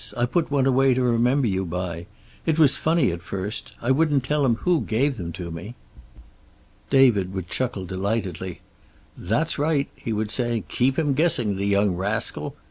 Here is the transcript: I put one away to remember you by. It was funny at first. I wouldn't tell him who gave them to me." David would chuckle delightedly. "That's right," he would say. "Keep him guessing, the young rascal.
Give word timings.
I 0.17 0.25
put 0.25 0.49
one 0.49 0.65
away 0.65 0.95
to 0.95 1.03
remember 1.03 1.45
you 1.45 1.63
by. 1.63 2.07
It 2.47 2.57
was 2.57 2.75
funny 2.75 3.11
at 3.11 3.21
first. 3.21 3.73
I 3.83 3.91
wouldn't 3.91 4.23
tell 4.23 4.43
him 4.47 4.55
who 4.55 4.81
gave 4.81 5.15
them 5.17 5.31
to 5.33 5.51
me." 5.51 5.75
David 6.89 7.35
would 7.35 7.47
chuckle 7.49 7.85
delightedly. 7.85 8.61
"That's 9.15 9.59
right," 9.59 9.89
he 9.95 10.11
would 10.11 10.31
say. 10.31 10.63
"Keep 10.69 10.97
him 10.97 11.13
guessing, 11.13 11.55
the 11.55 11.67
young 11.67 11.95
rascal. 11.95 12.55